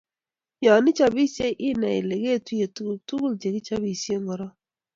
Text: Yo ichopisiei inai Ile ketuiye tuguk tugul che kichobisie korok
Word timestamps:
Yo 0.65 0.73
ichopisiei 0.89 1.59
inai 1.69 1.97
Ile 1.99 2.15
ketuiye 2.23 2.65
tuguk 2.75 2.99
tugul 3.09 3.33
che 3.41 3.47
kichobisie 3.53 4.17
korok 4.25 4.53